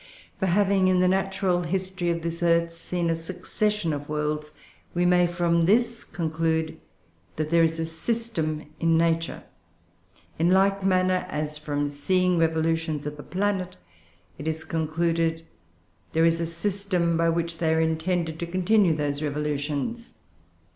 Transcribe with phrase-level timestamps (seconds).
[0.39, 4.51] For having, in the natural history of this earth, seen a succession of worlds,
[4.95, 6.79] we may from this conclude
[7.35, 9.43] that there is a system in Nature;
[10.39, 13.77] in like manner as, from seeing revolutions of the planets,
[14.39, 18.95] it is concluded, that there is a system by which they are intended to continue
[18.95, 20.15] those revolutions.